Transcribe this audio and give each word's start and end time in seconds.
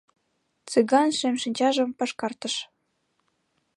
—Цыган 0.69 1.09
шем 1.17 1.35
шинчажым 1.41 1.89
пашкартыш. 1.97 2.55